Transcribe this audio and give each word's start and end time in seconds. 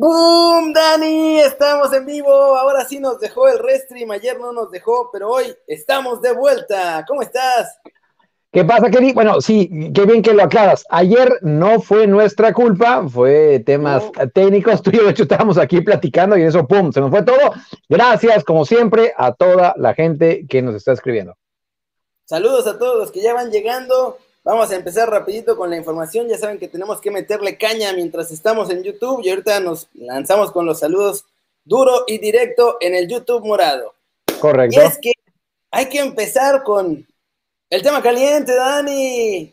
¡Boom, 0.00 0.72
Dani! 0.72 1.40
Estamos 1.40 1.92
en 1.92 2.06
vivo. 2.06 2.30
Ahora 2.30 2.84
sí 2.84 3.00
nos 3.00 3.18
dejó 3.18 3.48
el 3.48 3.58
restream. 3.58 4.12
Ayer 4.12 4.38
no 4.38 4.52
nos 4.52 4.70
dejó, 4.70 5.10
pero 5.12 5.28
hoy 5.28 5.52
estamos 5.66 6.22
de 6.22 6.32
vuelta. 6.34 7.04
¿Cómo 7.08 7.20
estás? 7.20 7.80
¿Qué 8.52 8.64
pasa, 8.64 8.90
Kenny? 8.90 9.12
Bueno, 9.12 9.40
sí, 9.40 9.90
qué 9.92 10.06
bien 10.06 10.22
que 10.22 10.34
lo 10.34 10.44
aclaras. 10.44 10.84
Ayer 10.88 11.40
no 11.42 11.80
fue 11.80 12.06
nuestra 12.06 12.52
culpa, 12.52 13.08
fue 13.08 13.58
temas 13.66 14.04
técnicos. 14.32 14.82
Tú 14.82 14.90
y 14.90 14.98
yo, 14.98 15.02
de 15.02 15.10
hecho, 15.10 15.24
estábamos 15.24 15.58
aquí 15.58 15.80
platicando 15.80 16.38
y 16.38 16.42
eso, 16.42 16.64
¡pum! 16.64 16.92
Se 16.92 17.00
nos 17.00 17.10
fue 17.10 17.24
todo. 17.24 17.54
Gracias, 17.88 18.44
como 18.44 18.64
siempre, 18.64 19.12
a 19.16 19.34
toda 19.34 19.74
la 19.76 19.94
gente 19.94 20.46
que 20.48 20.62
nos 20.62 20.76
está 20.76 20.92
escribiendo. 20.92 21.34
Saludos 22.24 22.68
a 22.68 22.78
todos 22.78 22.96
los 22.98 23.10
que 23.10 23.20
ya 23.20 23.34
van 23.34 23.50
llegando. 23.50 24.16
Vamos 24.48 24.70
a 24.70 24.76
empezar 24.76 25.10
rapidito 25.10 25.58
con 25.58 25.68
la 25.68 25.76
información. 25.76 26.26
Ya 26.26 26.38
saben 26.38 26.58
que 26.58 26.68
tenemos 26.68 27.02
que 27.02 27.10
meterle 27.10 27.58
caña 27.58 27.92
mientras 27.92 28.30
estamos 28.30 28.70
en 28.70 28.82
YouTube 28.82 29.20
y 29.22 29.28
ahorita 29.28 29.60
nos 29.60 29.90
lanzamos 29.92 30.52
con 30.52 30.64
los 30.64 30.78
saludos 30.78 31.26
duro 31.66 32.04
y 32.06 32.16
directo 32.16 32.78
en 32.80 32.94
el 32.94 33.08
YouTube 33.08 33.44
morado. 33.44 33.92
Correcto. 34.40 34.80
Y 34.80 34.86
es 34.86 34.98
que 35.02 35.12
hay 35.70 35.90
que 35.90 35.98
empezar 35.98 36.62
con 36.62 37.06
el 37.68 37.82
tema 37.82 38.02
caliente, 38.02 38.54
Dani. 38.54 39.52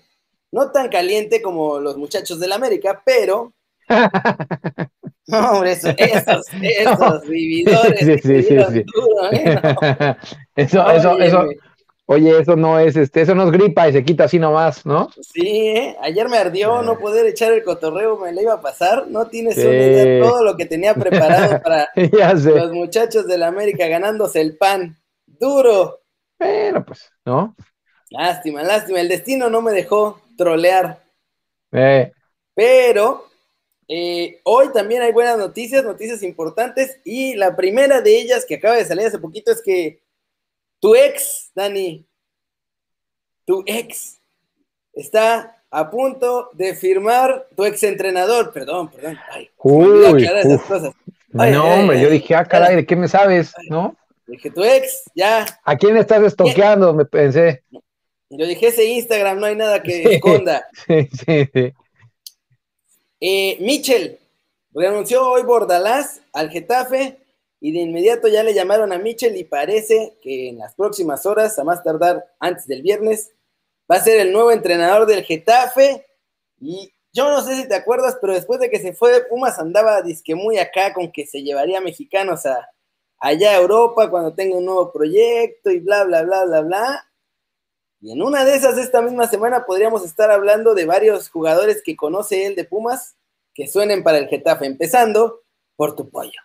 No 0.53 0.71
tan 0.71 0.87
caliente 0.87 1.41
como 1.41 1.77
los 1.81 1.97
muchachos 1.97 2.39
del 2.39 2.53
América, 2.53 3.01
pero... 3.05 3.51
No, 5.27 5.39
hombre, 5.53 5.71
esos, 5.71 5.95
esos, 6.61 7.27
vividores. 7.27 7.99
Sí, 7.99 8.19
sí, 8.19 8.43
sí, 8.43 8.57
sí. 8.71 8.83
Duro, 8.93 9.31
¿eh? 9.31 10.15
Eso, 10.55 10.87
eso, 10.87 11.17
eso, 11.17 11.47
Oye, 12.07 12.39
eso 12.39 12.55
no 12.55 12.79
es, 12.79 12.95
este, 12.95 13.21
eso 13.21 13.33
no 13.33 13.45
es 13.45 13.51
gripa 13.51 13.89
y 13.89 13.93
se 13.93 14.03
quita 14.03 14.25
así 14.25 14.37
nomás, 14.37 14.85
¿no? 14.85 15.09
Sí, 15.21 15.69
¿eh? 15.69 15.97
ayer 16.01 16.29
me 16.29 16.37
ardió 16.37 16.83
no 16.83 16.99
poder 16.99 17.25
echar 17.25 17.51
el 17.51 17.63
cotorreo, 17.63 18.17
me 18.17 18.31
le 18.31 18.43
iba 18.43 18.53
a 18.53 18.61
pasar. 18.61 19.07
No 19.07 19.25
tienes 19.25 19.57
una 19.57 19.73
idea 19.73 20.23
todo 20.23 20.43
lo 20.43 20.55
que 20.55 20.67
tenía 20.67 20.93
preparado 20.93 21.59
para 21.63 21.89
los 21.95 22.71
muchachos 22.73 23.25
de 23.25 23.39
la 23.39 23.47
América 23.47 23.87
ganándose 23.87 24.39
el 24.39 24.55
pan. 24.55 24.95
Duro. 25.25 26.01
Bueno, 26.37 26.85
pues, 26.85 27.11
¿no? 27.25 27.55
Lástima, 28.11 28.61
lástima. 28.61 29.01
El 29.01 29.09
destino 29.09 29.49
no 29.49 29.63
me 29.63 29.71
dejó 29.71 30.21
trolear. 30.37 31.01
Eh. 31.71 32.11
Pero 32.53 33.25
eh, 33.87 34.41
hoy 34.43 34.71
también 34.71 35.01
hay 35.01 35.11
buenas 35.11 35.39
noticias, 35.39 35.83
noticias 35.83 36.21
importantes. 36.21 36.99
Y 37.03 37.33
la 37.33 37.55
primera 37.55 38.01
de 38.01 38.15
ellas 38.15 38.45
que 38.45 38.55
acaba 38.55 38.75
de 38.75 38.85
salir 38.85 39.07
hace 39.07 39.17
poquito 39.17 39.51
es 39.51 39.61
que 39.63 40.04
tu 40.85 40.93
ex, 40.95 41.49
Dani, 41.55 42.05
tu 43.43 43.63
ex 43.65 44.19
está 44.93 45.57
a 45.71 45.89
punto 45.89 46.51
de 46.53 46.75
firmar, 46.75 47.47
tu 47.55 47.65
ex 47.65 47.81
entrenador, 47.81 48.53
perdón, 48.53 48.91
perdón. 48.91 49.17
Ay, 49.31 49.49
Uy, 49.57 50.23
esas 50.23 50.61
cosas. 50.61 50.93
no, 51.29 51.73
hombre, 51.73 51.99
yo 51.99 52.07
dije, 52.11 52.35
ah, 52.35 52.45
caray, 52.45 52.75
¿de 52.75 52.85
qué 52.85 52.95
me 52.95 53.07
sabes? 53.07 53.51
¿No? 53.67 53.95
Dije, 54.27 54.51
tu 54.51 54.63
ex, 54.63 55.05
ya. 55.15 55.43
¿A 55.63 55.75
quién 55.75 55.97
estás 55.97 56.21
estoqueando? 56.21 56.93
Me 56.93 57.05
pensé. 57.05 57.63
Yo 58.29 58.45
dije, 58.45 58.67
ese 58.67 58.85
Instagram 58.85 59.39
no 59.39 59.47
hay 59.47 59.55
nada 59.55 59.81
que 59.81 60.03
esconda. 60.13 60.67
Sí, 60.85 61.09
sí, 61.13 61.49
sí. 61.51 61.73
Eh, 63.21 63.57
Michel 63.59 64.19
renunció 64.71 65.27
hoy 65.31 65.41
Bordalás 65.41 66.21
al 66.31 66.51
Getafe 66.51 67.24
y 67.59 67.71
de 67.71 67.79
inmediato 67.79 68.27
ya 68.27 68.43
le 68.43 68.53
llamaron 68.53 68.91
a 68.91 68.99
Mitchell 68.99 69.35
y 69.35 69.43
parece 69.43 70.17
que 70.21 70.49
en 70.49 70.59
las 70.59 70.75
próximas 70.75 71.25
horas, 71.25 71.57
a 71.57 71.63
más 71.63 71.83
tardar 71.83 72.25
antes 72.39 72.67
del 72.67 72.81
viernes, 72.81 73.31
va 73.89 73.97
a 73.97 74.03
ser 74.03 74.19
el 74.19 74.31
nuevo 74.33 74.51
entrenador 74.51 75.05
del 75.05 75.23
Getafe. 75.23 76.05
Y 76.59 76.93
yo 77.13 77.29
no 77.29 77.41
sé 77.41 77.55
si 77.55 77.67
te 77.67 77.75
acuerdas, 77.75 78.17
pero 78.19 78.33
después 78.33 78.59
de 78.59 78.69
que 78.69 78.79
se 78.79 78.93
fue 78.93 79.11
de 79.13 79.21
Pumas 79.21 79.57
andaba 79.57 80.01
disque 80.01 80.35
muy 80.35 80.57
acá 80.57 80.93
con 80.93 81.11
que 81.11 81.25
se 81.25 81.43
llevaría 81.43 81.81
mexicanos 81.81 82.45
a 82.45 82.69
allá 83.19 83.51
a 83.51 83.57
Europa 83.57 84.09
cuando 84.09 84.33
tenga 84.33 84.57
un 84.57 84.65
nuevo 84.65 84.91
proyecto 84.91 85.71
y 85.71 85.79
bla, 85.79 86.03
bla, 86.03 86.23
bla, 86.23 86.45
bla, 86.45 86.61
bla. 86.61 87.11
Y 88.01 88.11
en 88.11 88.21
una 88.21 88.45
de 88.45 88.55
esas, 88.55 88.77
esta 88.77 89.01
misma 89.01 89.27
semana, 89.27 89.65
podríamos 89.65 90.05
estar 90.05 90.29
hablando 90.29 90.75
de 90.75 90.85
varios 90.85 91.29
jugadores 91.29 91.81
que 91.83 91.95
conoce 91.95 92.45
él 92.45 92.55
de 92.55 92.65
Pumas 92.65 93.15
que 93.53 93.67
suenen 93.67 94.03
para 94.03 94.17
el 94.17 94.27
Getafe, 94.27 94.65
empezando 94.65 95.41
por 95.75 95.95
tu 95.95 96.09
pollo. 96.09 96.44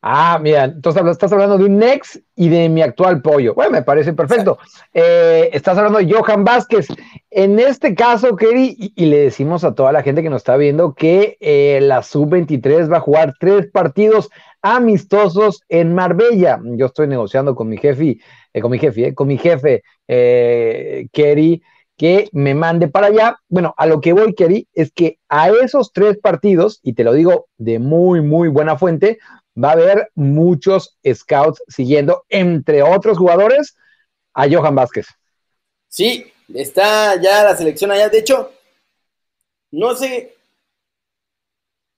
Ah, 0.00 0.38
mira, 0.40 0.64
entonces 0.64 1.04
estás 1.06 1.32
hablando 1.32 1.58
de 1.58 1.64
un 1.64 1.82
ex 1.82 2.22
y 2.36 2.48
de 2.48 2.68
mi 2.68 2.82
actual 2.82 3.20
pollo. 3.20 3.54
Bueno, 3.54 3.72
me 3.72 3.82
parece 3.82 4.12
perfecto. 4.12 4.58
Eh, 4.94 5.50
estás 5.52 5.76
hablando 5.76 5.98
de 5.98 6.12
Johan 6.12 6.44
Vázquez. 6.44 6.86
En 7.30 7.58
este 7.58 7.96
caso, 7.96 8.36
Kerry, 8.36 8.92
y, 8.94 9.06
le 9.06 9.18
decimos 9.18 9.64
a 9.64 9.74
toda 9.74 9.90
la 9.90 10.04
gente 10.04 10.22
que 10.22 10.30
nos 10.30 10.42
está 10.42 10.56
viendo 10.56 10.94
que 10.94 11.36
eh, 11.40 11.80
la 11.82 12.04
Sub-23 12.04 12.90
va 12.92 12.98
a 12.98 13.00
jugar 13.00 13.34
tres 13.40 13.66
partidos 13.72 14.30
amistosos 14.62 15.62
en 15.68 15.94
Marbella. 15.94 16.60
Yo 16.62 16.86
estoy 16.86 17.08
negociando 17.08 17.56
con 17.56 17.68
mi 17.68 17.76
jefe, 17.76 18.20
eh, 18.52 18.60
con 18.60 18.70
mi 18.70 18.78
jefe, 18.78 19.14
con 19.14 19.26
mi 19.26 19.36
jefe, 19.36 19.82
Kerry, 20.06 21.60
que 21.96 22.28
me 22.32 22.54
mande 22.54 22.86
para 22.86 23.08
allá. 23.08 23.36
Bueno, 23.48 23.74
a 23.76 23.86
lo 23.86 24.00
que 24.00 24.12
voy, 24.12 24.32
Kerry, 24.34 24.68
es 24.72 24.92
que 24.92 25.18
a 25.28 25.50
esos 25.50 25.92
tres 25.92 26.16
partidos, 26.18 26.78
y 26.84 26.92
te 26.92 27.02
lo 27.02 27.12
digo 27.12 27.48
de 27.58 27.80
muy, 27.80 28.22
muy 28.22 28.48
buena 28.48 28.78
fuente, 28.78 29.18
va 29.62 29.70
a 29.70 29.72
haber 29.72 30.10
muchos 30.14 30.96
scouts 31.12 31.62
siguiendo, 31.68 32.24
entre 32.28 32.82
otros 32.82 33.18
jugadores, 33.18 33.76
a 34.34 34.48
Johan 34.48 34.74
Vázquez. 34.74 35.06
Sí, 35.88 36.32
está 36.54 37.20
ya 37.20 37.44
la 37.44 37.56
selección 37.56 37.90
allá. 37.90 38.08
De 38.08 38.18
hecho, 38.18 38.52
no 39.70 39.96
sé 39.96 40.34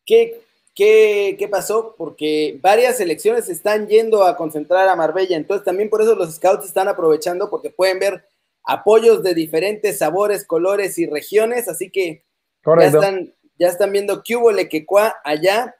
qué, 0.06 0.42
qué, 0.74 1.36
qué 1.38 1.48
pasó, 1.48 1.94
porque 1.98 2.58
varias 2.62 2.96
selecciones 2.96 3.48
están 3.48 3.88
yendo 3.88 4.24
a 4.24 4.36
concentrar 4.36 4.88
a 4.88 4.96
Marbella. 4.96 5.36
Entonces, 5.36 5.64
también 5.64 5.90
por 5.90 6.02
eso 6.02 6.14
los 6.14 6.34
scouts 6.34 6.66
están 6.66 6.88
aprovechando, 6.88 7.50
porque 7.50 7.70
pueden 7.70 7.98
ver 7.98 8.24
apoyos 8.64 9.22
de 9.22 9.34
diferentes 9.34 9.98
sabores, 9.98 10.46
colores 10.46 10.98
y 10.98 11.06
regiones. 11.06 11.68
Así 11.68 11.90
que 11.90 12.24
ya 12.64 12.86
están, 12.86 13.34
ya 13.58 13.68
están 13.68 13.92
viendo 13.92 14.22
que 14.22 14.36
hubo 14.36 14.50
Lequecua 14.50 15.16
allá. 15.24 15.76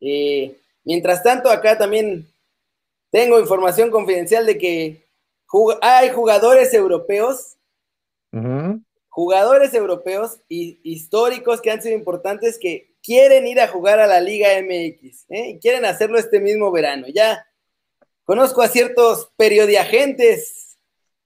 Eh, 0.00 0.56
Mientras 0.90 1.22
tanto, 1.22 1.50
acá 1.50 1.78
también 1.78 2.26
tengo 3.12 3.38
información 3.38 3.92
confidencial 3.92 4.44
de 4.44 4.58
que 4.58 5.06
hay 5.80 6.10
jugadores 6.10 6.74
europeos, 6.74 7.58
jugadores 9.08 9.72
europeos 9.72 10.40
y 10.48 10.80
históricos 10.82 11.60
que 11.60 11.70
han 11.70 11.80
sido 11.80 11.94
importantes 11.94 12.58
que 12.58 12.92
quieren 13.04 13.46
ir 13.46 13.60
a 13.60 13.68
jugar 13.68 14.00
a 14.00 14.08
la 14.08 14.20
Liga 14.20 14.48
MX 14.60 15.26
¿eh? 15.28 15.50
y 15.50 15.58
quieren 15.60 15.84
hacerlo 15.84 16.18
este 16.18 16.40
mismo 16.40 16.72
verano. 16.72 17.06
Ya 17.06 17.46
conozco 18.24 18.60
a 18.60 18.66
ciertos 18.66 19.30
periodiagentes 19.36 20.59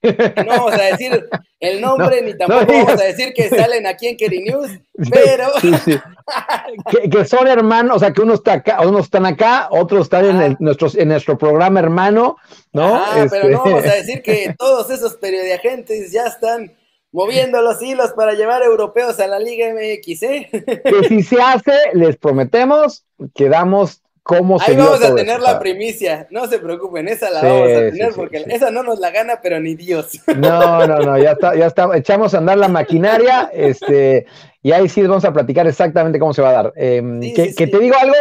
no 0.05 0.45
vamos 0.45 0.73
a 0.73 0.83
decir 0.83 1.27
el 1.59 1.81
nombre 1.81 2.21
ni 2.21 2.37
tampoco 2.37 2.71
vamos 2.71 3.01
a 3.01 3.05
decir 3.05 3.33
que 3.33 3.49
salen 3.49 3.87
aquí 3.87 4.07
en 4.07 4.17
Keri 4.17 4.43
News, 4.43 4.71
pero. 5.11 5.47
que, 7.11 7.25
son 7.25 7.47
hermanos, 7.47 7.97
o 7.97 7.99
sea, 7.99 8.11
que 8.11 8.21
uno 8.21 8.33
está 8.33 8.53
acá, 8.53 8.81
unos 8.81 9.05
están 9.05 9.25
acá, 9.25 9.67
otros 9.71 10.03
están 10.03 10.25
en, 10.25 10.41
el, 10.41 10.57
en 10.59 11.07
nuestro 11.07 11.37
programa 11.37 11.79
hermano, 11.79 12.37
¿no? 12.73 12.95
Ah, 12.95 13.25
pero 13.29 13.49
no 13.49 13.63
vamos 13.63 13.85
a 13.85 13.95
decir 13.95 14.21
que 14.21 14.55
todos 14.57 14.89
esos 14.89 15.15
periodiagentes 15.15 16.11
ya 16.11 16.25
están 16.25 16.75
moviendo 17.11 17.61
los 17.61 17.81
hilos 17.81 18.11
para 18.11 18.33
llevar 18.33 18.61
europeos 18.63 19.19
a 19.19 19.27
la 19.27 19.39
Liga 19.39 19.67
MX, 19.73 20.23
¿eh? 20.23 20.49
Que 20.83 21.07
si 21.07 21.23
se 21.23 21.41
hace, 21.41 21.71
les 21.93 22.17
prometemos 22.17 23.05
que 23.33 23.47
damos 23.47 24.01
cómo 24.25 24.59
Ahí 24.59 24.75
vamos 24.75 25.03
a 25.03 25.13
tener 25.13 25.39
la 25.39 25.59
primicia, 25.59 26.27
no 26.31 26.47
se 26.47 26.57
preocupen, 26.57 27.07
esa 27.07 27.29
la 27.29 27.43
vamos 27.43 27.69
a 27.69 27.91
tener 27.91 28.13
porque 28.15 28.43
esa 28.47 28.71
no 28.71 28.81
nos 28.81 28.97
la 28.97 29.11
gana, 29.11 29.39
pero 29.39 29.59
ni 29.59 29.75
Dios. 29.75 30.19
No, 30.35 30.87
no, 30.87 30.97
no, 30.97 31.17
ya 31.19 31.33
está, 31.33 31.55
ya 31.55 31.67
está, 31.67 31.95
echamos 31.95 32.33
a 32.33 32.39
andar 32.39 32.57
la 32.57 32.67
maquinaria, 32.67 33.51
este, 33.53 34.25
y 34.63 34.71
ahí 34.71 34.89
sí 34.89 35.03
vamos 35.03 35.25
a 35.25 35.31
platicar 35.31 35.67
exactamente 35.67 36.17
cómo 36.17 36.33
se 36.33 36.41
va 36.41 36.49
a 36.49 36.53
dar. 36.53 36.73
Em, 36.75 37.21
que, 37.35 37.53
te 37.53 37.79
digo 37.79 37.95
algo, 38.01 38.15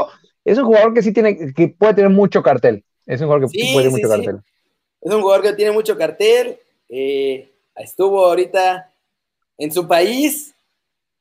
es 0.45 0.59
un 0.59 0.67
jugador 0.67 0.93
que 0.93 1.03
sí 1.03 1.11
tiene, 1.11 1.55
que 1.55 1.69
puede 1.69 1.95
tener 1.95 2.11
mucho 2.11 2.43
cartel, 2.43 2.85
es 3.07 3.23
un 3.23 3.29
jugador 3.29 3.51
que 3.51 3.59
puede 3.59 3.89
tener 3.89 3.91
mucho 3.91 4.09
cartel. 4.11 4.41
Es 5.01 5.11
un 5.15 5.23
jugador 5.23 5.43
que 5.43 5.53
tiene 5.55 5.73
mucho 5.73 5.97
cartel, 5.97 6.59
eh, 6.91 7.49
estuvo 7.77 8.27
ahorita 8.27 8.91
en 9.57 9.73
su 9.73 9.89
país, 9.89 10.55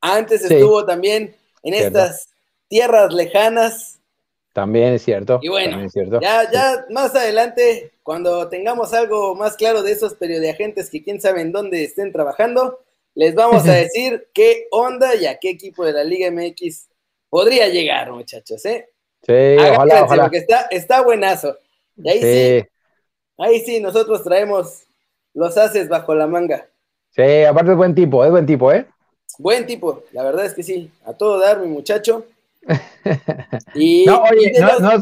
antes 0.01 0.43
estuvo 0.43 0.85
también 0.85 1.33
en 1.63 1.73
estas 1.73 2.27
tierras 2.67 3.13
lejanas, 3.13 3.92
también 4.53 4.93
es 4.93 5.01
cierto. 5.01 5.39
Y 5.41 5.49
bueno, 5.49 5.77
ya, 6.21 6.49
ya 6.51 6.85
más 6.91 7.15
adelante, 7.15 7.91
cuando 8.03 8.47
tengamos 8.49 8.93
algo 8.93 9.35
más 9.35 9.55
claro 9.57 9.81
de 9.81 9.91
esos 9.91 10.13
periodiagentes 10.13 10.91
que 10.91 11.03
quién 11.03 11.19
sabe 11.19 11.41
en 11.41 11.51
dónde 11.51 11.83
estén 11.83 12.11
trabajando, 12.11 12.79
les 13.15 13.33
vamos 13.33 13.67
a 13.67 13.73
decir 13.73 14.27
qué 14.31 14.67
onda 14.69 15.15
y 15.15 15.25
a 15.25 15.39
qué 15.39 15.49
equipo 15.49 15.83
de 15.83 15.93
la 15.93 16.03
Liga 16.03 16.29
MX 16.31 16.87
podría 17.29 17.67
llegar, 17.67 18.11
muchachos, 18.11 18.63
¿eh? 18.65 18.89
Sí, 19.25 19.57
ojalá, 19.57 20.03
ojalá. 20.03 20.23
Porque 20.23 20.37
está, 20.37 20.67
está 20.69 21.01
buenazo. 21.01 21.57
Y 21.97 22.09
ahí 22.09 22.21
sí. 22.21 22.67
ahí 23.39 23.59
sí, 23.61 23.79
nosotros 23.79 24.23
traemos 24.23 24.83
los 25.33 25.57
haces 25.57 25.89
bajo 25.89 26.13
la 26.13 26.27
manga. 26.27 26.67
Sí, 27.09 27.43
aparte 27.43 27.71
es 27.71 27.77
buen 27.77 27.95
tipo, 27.95 28.23
es 28.23 28.29
buen 28.29 28.45
tipo, 28.45 28.71
¿eh? 28.71 28.85
Buen 29.39 29.65
tipo, 29.65 30.03
la 30.11 30.23
verdad 30.23 30.45
es 30.45 30.53
que 30.53 30.61
sí. 30.61 30.91
A 31.05 31.13
todo 31.13 31.39
dar, 31.39 31.59
mi 31.59 31.67
muchacho. 31.67 32.25
no, 34.05 34.23
oye, 34.23 34.53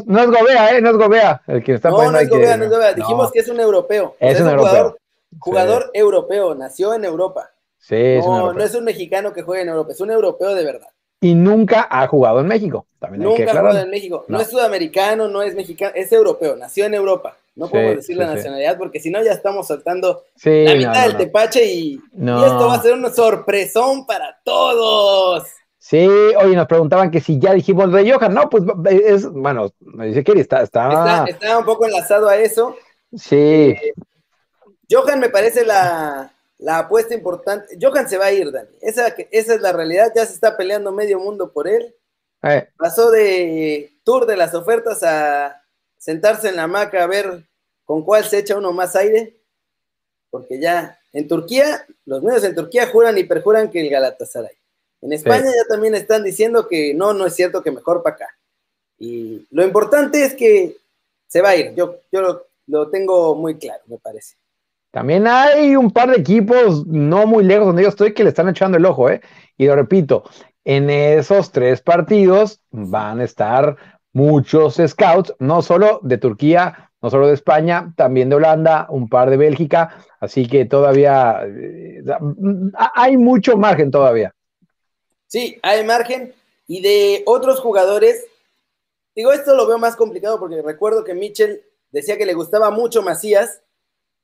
no, 0.06 0.20
es 0.20 0.30
Gobea, 0.30 0.76
¿eh? 0.76 0.80
No 0.80 0.90
es 0.90 0.96
Gobea 0.96 1.42
el 1.46 1.62
que 1.62 1.74
está 1.74 1.90
No, 1.90 2.10
no 2.10 2.18
es 2.18 2.28
Gobea, 2.28 2.56
no 2.56 2.64
es 2.64 2.70
Gobea. 2.70 2.92
Dijimos 2.94 3.30
que 3.30 3.40
es 3.40 3.48
un 3.48 3.60
europeo. 3.60 4.16
Es, 4.18 4.40
un, 4.40 4.48
Jugador, 4.48 4.98
jugador 5.38 5.90
europeo, 5.94 6.54
nació 6.54 6.94
en 6.94 7.04
Europa. 7.04 7.50
Sí, 7.78 8.18
no, 8.18 8.52
no 8.52 8.62
es 8.62 8.74
un 8.74 8.84
mexicano 8.84 9.32
que 9.32 9.42
juega 9.42 9.62
en 9.62 9.68
Europa, 9.68 9.92
es 9.92 10.00
un 10.00 10.10
europeo 10.10 10.54
de 10.54 10.64
verdad. 10.64 10.88
Y 11.20 11.34
nunca 11.34 11.86
ha 11.88 12.06
jugado 12.08 12.40
en 12.40 12.46
México. 12.46 12.86
También 12.98 13.22
nunca 13.22 13.44
ha 13.44 13.56
jugado 13.56 13.78
en 13.78 13.90
México. 13.90 14.24
No. 14.28 14.40
es 14.40 14.48
sudamericano, 14.48 15.28
no 15.28 15.42
es 15.42 15.54
mexicano, 15.54 15.92
es 15.94 16.10
europeo, 16.12 16.56
nació 16.56 16.86
en 16.86 16.94
Europa. 16.94 17.36
No 17.54 17.68
podemos 17.68 17.96
decir 17.96 18.16
la 18.16 18.34
nacionalidad 18.34 18.78
porque 18.78 18.98
si 18.98 19.10
no 19.10 19.22
ya 19.22 19.32
estamos 19.32 19.66
soltando 19.66 20.24
la 20.42 20.74
mitad 20.74 21.06
del 21.06 21.16
tepache 21.16 21.64
y, 21.64 22.00
esto 22.14 22.66
va 22.66 22.74
a 22.74 22.82
ser 22.82 22.94
un 22.94 23.12
sorpresón 23.12 24.06
para 24.06 24.40
todos. 24.42 25.46
Sí, 25.82 26.06
oye, 26.06 26.54
nos 26.54 26.68
preguntaban 26.68 27.10
que 27.10 27.20
si 27.20 27.40
ya 27.40 27.54
dijimos 27.54 27.92
de 27.92 28.08
Johan, 28.08 28.32
no, 28.32 28.48
pues 28.48 28.62
es, 28.88 29.28
bueno, 29.28 29.74
me 29.80 30.06
dice 30.06 30.22
que 30.22 30.30
está, 30.38 30.62
está... 30.62 31.24
está, 31.28 31.58
un 31.58 31.64
poco 31.64 31.84
enlazado 31.86 32.28
a 32.28 32.36
eso. 32.36 32.76
Sí. 33.16 33.34
Eh, 33.36 33.92
Johan 34.88 35.18
me 35.18 35.28
parece 35.28 35.64
la, 35.66 36.32
apuesta 36.68 37.14
importante. 37.14 37.76
Johan 37.82 38.08
se 38.08 38.16
va 38.16 38.26
a 38.26 38.32
ir, 38.32 38.52
Dani. 38.52 38.68
Esa, 38.80 39.08
esa 39.32 39.54
es 39.54 39.60
la 39.60 39.72
realidad, 39.72 40.12
ya 40.14 40.24
se 40.24 40.34
está 40.34 40.56
peleando 40.56 40.92
medio 40.92 41.18
mundo 41.18 41.52
por 41.52 41.66
él. 41.66 41.92
Eh. 42.44 42.68
Pasó 42.76 43.10
de 43.10 43.90
tour 44.04 44.24
de 44.24 44.36
las 44.36 44.54
ofertas 44.54 45.02
a 45.02 45.64
sentarse 45.98 46.48
en 46.48 46.56
la 46.56 46.62
hamaca 46.62 47.02
a 47.02 47.08
ver 47.08 47.44
con 47.84 48.04
cuál 48.04 48.22
se 48.22 48.38
echa 48.38 48.56
uno 48.56 48.72
más 48.72 48.94
aire, 48.94 49.36
porque 50.30 50.60
ya 50.60 50.96
en 51.12 51.26
Turquía, 51.26 51.84
los 52.04 52.22
medios 52.22 52.44
en 52.44 52.54
Turquía 52.54 52.86
juran 52.86 53.18
y 53.18 53.24
perjuran 53.24 53.68
que 53.68 53.80
el 53.80 53.90
Galatasaray. 53.90 54.61
En 55.02 55.12
España 55.12 55.46
ya 55.46 55.68
también 55.68 55.94
están 55.96 56.22
diciendo 56.22 56.68
que 56.68 56.94
no, 56.94 57.12
no 57.12 57.26
es 57.26 57.34
cierto, 57.34 57.62
que 57.62 57.72
mejor 57.72 58.02
para 58.02 58.14
acá. 58.14 58.28
Y 58.98 59.46
lo 59.50 59.64
importante 59.64 60.24
es 60.24 60.34
que 60.34 60.76
se 61.26 61.42
va 61.42 61.50
a 61.50 61.56
ir, 61.56 61.74
yo, 61.74 61.96
yo 62.12 62.46
lo, 62.66 62.88
tengo 62.88 63.34
muy 63.34 63.58
claro, 63.58 63.82
me 63.86 63.98
parece. 63.98 64.36
También 64.92 65.26
hay 65.26 65.74
un 65.74 65.90
par 65.90 66.10
de 66.10 66.18
equipos 66.18 66.86
no 66.86 67.26
muy 67.26 67.42
lejos 67.42 67.66
donde 67.66 67.82
yo 67.82 67.88
estoy 67.88 68.14
que 68.14 68.22
le 68.22 68.28
están 68.28 68.48
echando 68.48 68.78
el 68.78 68.86
ojo, 68.86 69.10
¿eh? 69.10 69.20
Y 69.56 69.66
lo 69.66 69.74
repito, 69.74 70.24
en 70.64 70.88
esos 70.88 71.50
tres 71.50 71.80
partidos 71.80 72.60
van 72.70 73.20
a 73.20 73.24
estar 73.24 73.76
muchos 74.12 74.80
scouts, 74.86 75.34
no 75.40 75.62
solo 75.62 75.98
de 76.02 76.18
Turquía, 76.18 76.92
no 77.00 77.10
solo 77.10 77.26
de 77.26 77.34
España, 77.34 77.92
también 77.96 78.28
de 78.28 78.36
Holanda, 78.36 78.86
un 78.88 79.08
par 79.08 79.30
de 79.30 79.36
Bélgica, 79.36 79.96
así 80.20 80.46
que 80.46 80.64
todavía 80.66 81.40
eh, 81.44 82.04
hay 82.94 83.16
mucho 83.16 83.56
margen 83.56 83.90
todavía. 83.90 84.32
Sí, 85.32 85.58
hay 85.62 85.82
margen. 85.82 86.34
Y 86.66 86.82
de 86.82 87.22
otros 87.24 87.58
jugadores, 87.58 88.26
digo, 89.16 89.32
esto 89.32 89.56
lo 89.56 89.66
veo 89.66 89.78
más 89.78 89.96
complicado 89.96 90.38
porque 90.38 90.60
recuerdo 90.60 91.04
que 91.04 91.14
Mitchell 91.14 91.62
decía 91.90 92.18
que 92.18 92.26
le 92.26 92.34
gustaba 92.34 92.70
mucho 92.70 93.00
Macías, 93.00 93.62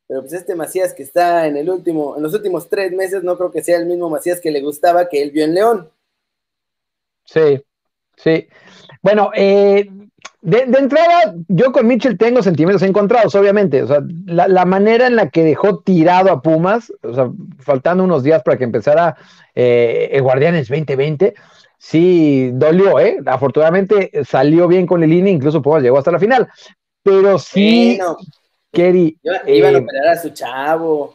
pero 0.06 0.20
pues 0.20 0.34
este 0.34 0.55
Macías 0.55 0.93
que 0.93 1.02
está 1.02 1.46
en 1.46 1.56
el 1.56 1.70
último, 1.70 2.14
en 2.19 2.22
los 2.22 2.34
últimos 2.34 2.69
tres 2.69 2.93
meses, 2.93 3.22
no 3.22 3.38
creo 3.38 3.50
que 3.50 3.64
sea 3.64 3.78
el 3.78 3.87
mismo 3.87 4.10
Macías 4.10 4.38
que 4.38 4.50
le 4.50 4.60
gustaba 4.60 5.08
que 5.08 5.22
él 5.22 5.31
vio 5.31 5.44
en 5.44 5.55
León. 5.55 5.90
Sí, 7.25 7.64
sí. 8.22 8.48
Bueno, 9.02 9.30
eh, 9.34 9.88
de, 10.40 10.58
entrada, 10.62 11.34
yo 11.48 11.72
con 11.72 11.86
Mitchell 11.86 12.16
tengo 12.16 12.42
sentimientos 12.42 12.82
encontrados, 12.82 13.34
obviamente. 13.34 13.82
O 13.82 13.86
sea, 13.86 14.00
la, 14.26 14.64
manera 14.64 15.06
en 15.06 15.16
la 15.16 15.30
que 15.30 15.42
dejó 15.42 15.80
tirado 15.80 16.30
a 16.30 16.42
Pumas, 16.42 16.92
o 17.02 17.14
sea, 17.14 17.30
faltando 17.58 18.04
unos 18.04 18.22
días 18.22 18.42
para 18.42 18.56
que 18.56 18.64
empezara 18.64 19.16
eh, 19.54 20.10
el 20.12 20.22
Guardianes 20.22 20.68
2020, 20.68 21.34
sí 21.76 22.50
dolió, 22.54 23.00
¿eh? 23.00 23.18
Afortunadamente 23.26 24.10
salió 24.24 24.68
bien 24.68 24.86
con 24.86 25.02
el 25.02 25.10
línea, 25.10 25.32
incluso 25.32 25.62
Pumas 25.62 25.82
llegó 25.82 25.98
hasta 25.98 26.12
la 26.12 26.18
final. 26.18 26.48
Pero 27.02 27.38
sí, 27.38 27.98
Kerry. 28.72 29.18
Iban 29.46 29.74
a 29.74 29.78
eh, 29.78 29.82
operar 29.82 30.08
a 30.08 30.16
su 30.16 30.30
chavo. 30.30 31.14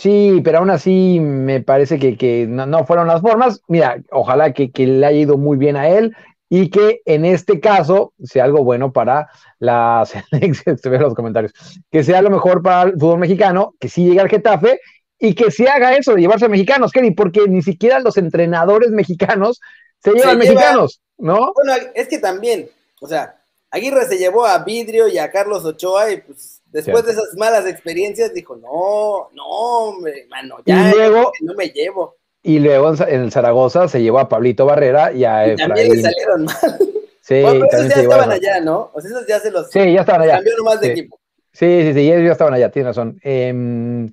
Sí, 0.00 0.40
pero 0.42 0.60
aún 0.60 0.70
así 0.70 1.20
me 1.20 1.60
parece 1.60 1.98
que, 1.98 2.46
no, 2.48 2.86
fueron 2.86 3.06
las 3.06 3.20
formas. 3.20 3.60
Mira, 3.68 3.98
ojalá 4.10 4.54
que, 4.54 4.70
le 4.74 5.04
haya 5.04 5.18
ido 5.18 5.36
muy 5.36 5.58
bien 5.58 5.76
a 5.76 5.90
él 5.90 6.16
y 6.48 6.70
que 6.70 7.02
en 7.04 7.26
este 7.26 7.60
caso 7.60 8.14
sea 8.24 8.44
algo 8.44 8.64
bueno 8.64 8.94
para 8.94 9.28
la 9.58 10.08
los 10.84 11.14
comentarios, 11.14 11.52
que 11.90 12.02
sea 12.02 12.22
lo 12.22 12.30
mejor 12.30 12.62
para 12.62 12.88
el 12.88 12.92
fútbol 12.92 13.18
mexicano, 13.18 13.74
que 13.78 13.90
sí 13.90 14.06
llegue 14.06 14.20
al 14.20 14.30
Getafe 14.30 14.80
y 15.18 15.34
que 15.34 15.50
se 15.50 15.68
haga 15.68 15.94
eso 15.94 16.14
de 16.14 16.22
llevarse 16.22 16.46
a 16.46 16.48
mexicanos, 16.48 16.92
Kenny, 16.92 17.10
porque 17.10 17.46
ni 17.46 17.60
siquiera 17.60 18.00
los 18.00 18.16
entrenadores 18.16 18.92
mexicanos 18.92 19.60
se 20.02 20.12
llevan 20.12 20.38
mexicanos, 20.38 21.02
¿no? 21.18 21.52
Bueno, 21.52 21.74
es 21.94 22.08
que 22.08 22.18
también, 22.18 22.70
o 23.02 23.06
sea, 23.06 23.36
Aguirre 23.70 24.06
se 24.06 24.16
llevó 24.16 24.46
a 24.46 24.64
Vidrio 24.64 25.08
y 25.08 25.18
a 25.18 25.30
Carlos 25.30 25.62
Ochoa 25.66 26.10
y 26.10 26.22
pues 26.22 26.59
Después 26.70 27.04
de 27.04 27.12
esas 27.12 27.34
malas 27.36 27.66
experiencias, 27.66 28.32
dijo, 28.32 28.56
no, 28.56 29.28
no, 29.32 29.44
hombre, 29.44 30.26
mano, 30.28 30.58
ya 30.64 30.92
no 30.92 31.54
me 31.56 31.68
llevo. 31.68 32.16
Y 32.42 32.58
luego 32.58 32.94
en 33.06 33.20
el 33.22 33.32
Zaragoza 33.32 33.88
se 33.88 34.02
llevó 34.02 34.18
a 34.18 34.28
Pablito 34.28 34.64
Barrera 34.64 35.12
y 35.12 35.24
a 35.24 35.52
y 35.52 35.56
También 35.56 35.90
le 35.90 36.00
salieron 36.00 36.44
mal. 36.44 36.78
Sí, 37.20 37.42
bueno, 37.42 37.66
pero 37.70 37.82
esos 37.82 37.94
ya 37.94 38.02
estaban 38.02 38.32
allá, 38.32 38.60
¿no? 38.60 38.90
O 38.92 39.00
sea, 39.00 39.10
esos 39.10 39.26
ya 39.26 39.38
se 39.38 39.50
los. 39.50 39.70
Sí, 39.70 39.92
ya 39.92 40.00
estaban 40.00 40.22
allá. 40.22 40.36
Cambió 40.36 40.56
nomás 40.56 40.80
de 40.80 40.88
equipo. 40.88 41.20
Sí, 41.52 41.82
sí, 41.82 41.92
sí, 41.92 42.10
ellos 42.10 42.24
ya 42.24 42.32
estaban 42.32 42.54
allá, 42.54 42.70
tienes 42.70 42.96
razón. 42.96 43.20
Em, 43.22 44.10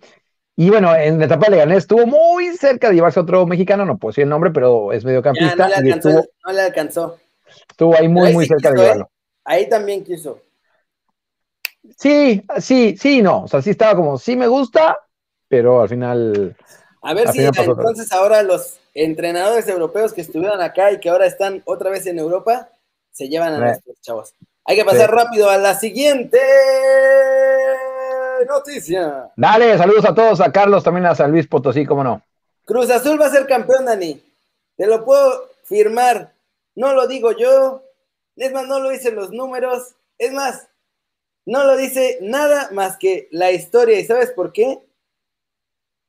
y 0.55 0.69
bueno, 0.69 0.95
en 0.95 1.19
la 1.19 1.25
etapa 1.25 1.45
de 1.45 1.51
Leganés 1.51 1.77
estuvo 1.79 2.05
muy 2.05 2.55
cerca 2.57 2.89
de 2.89 2.95
llevarse 2.95 3.19
otro 3.19 3.45
mexicano, 3.45 3.85
no 3.85 3.97
puedo 3.97 4.11
decir 4.11 4.23
el 4.23 4.29
nombre, 4.29 4.51
pero 4.51 4.91
es 4.91 5.05
mediocampista. 5.05 5.55
Ya, 5.55 5.55
no, 5.55 5.67
le 5.67 5.75
alcanzó, 5.75 6.25
no 6.45 6.51
le 6.51 6.61
alcanzó. 6.61 7.17
Estuvo 7.69 7.95
ahí 7.95 8.07
muy, 8.07 8.33
muy 8.33 8.45
cerca 8.45 8.71
de 8.71 8.77
llevarlo. 8.77 9.05
¿eh? 9.05 9.39
Ahí 9.45 9.69
también 9.69 10.03
quiso. 10.03 10.39
Sí, 11.97 12.43
sí, 12.59 12.97
sí, 12.97 13.21
no. 13.21 13.43
O 13.43 13.47
sea, 13.47 13.61
sí 13.61 13.71
estaba 13.71 13.95
como, 13.95 14.17
sí 14.17 14.35
me 14.35 14.47
gusta, 14.47 14.99
pero 15.47 15.81
al 15.81 15.89
final. 15.89 16.55
A 17.01 17.13
ver 17.13 17.31
si 17.31 17.45
entonces 17.45 18.11
ahora 18.11 18.43
los 18.43 18.79
entrenadores 18.93 19.67
europeos 19.67 20.13
que 20.13 20.21
estuvieron 20.21 20.61
acá 20.61 20.91
y 20.91 20.99
que 20.99 21.09
ahora 21.09 21.25
están 21.25 21.61
otra 21.65 21.89
vez 21.89 22.05
en 22.07 22.19
Europa 22.19 22.69
se 23.11 23.29
llevan 23.29 23.53
a 23.53 23.57
eh. 23.57 23.61
nuestros 23.61 24.01
chavos. 24.01 24.33
Hay 24.65 24.75
que 24.75 24.83
pasar 24.83 25.09
rápido 25.09 25.49
a 25.49 25.57
la 25.57 25.75
siguiente 25.75 26.39
noticia. 28.47 29.31
Dale, 29.35 29.77
saludos 29.77 30.05
a 30.05 30.13
todos, 30.13 30.41
a 30.41 30.51
Carlos, 30.51 30.83
también 30.83 31.05
a 31.05 31.15
San 31.15 31.31
Luis 31.31 31.47
Potosí, 31.47 31.85
cómo 31.85 32.03
no. 32.03 32.21
Cruz 32.65 32.89
Azul 32.89 33.19
va 33.19 33.27
a 33.27 33.31
ser 33.31 33.47
campeón, 33.47 33.85
Dani. 33.85 34.21
Te 34.75 34.87
lo 34.87 35.05
puedo 35.05 35.49
firmar. 35.63 36.33
No 36.75 36.93
lo 36.93 37.07
digo 37.07 37.31
yo. 37.31 37.81
Es 38.35 38.51
más, 38.51 38.67
no 38.67 38.79
lo 38.79 38.89
dicen 38.89 39.15
los 39.15 39.31
números. 39.31 39.95
Es 40.17 40.33
más, 40.33 40.67
no 41.47 41.63
lo 41.63 41.77
dice 41.77 42.19
nada 42.21 42.69
más 42.71 42.97
que 42.97 43.29
la 43.31 43.51
historia. 43.51 43.99
¿Y 43.99 44.03
sabes 44.03 44.31
por 44.31 44.51
qué? 44.51 44.79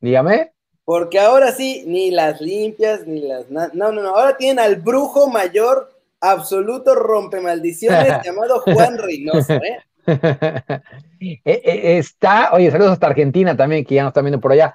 Dígame. 0.00 0.52
Porque 0.84 1.20
ahora 1.20 1.52
sí, 1.52 1.84
ni 1.86 2.10
las 2.10 2.40
limpias, 2.40 3.06
ni 3.06 3.20
las... 3.20 3.48
No, 3.48 3.68
no, 3.72 3.92
no. 3.92 4.16
Ahora 4.16 4.36
tienen 4.36 4.58
al 4.58 4.76
brujo 4.76 5.28
mayor 5.30 5.92
absoluto 6.20 6.96
rompe 6.96 7.40
maldiciones 7.40 8.14
llamado 8.24 8.60
Juan 8.62 8.98
Reynoso, 8.98 9.52
¿eh? 9.54 9.78
¿eh? 11.20 11.98
Está, 11.98 12.50
oye, 12.52 12.70
saludos 12.72 12.92
hasta 12.92 13.06
Argentina 13.06 13.56
también, 13.56 13.84
que 13.84 13.94
ya 13.94 14.02
nos 14.02 14.10
están 14.10 14.24
viendo 14.24 14.40
por 14.40 14.52
allá. 14.52 14.74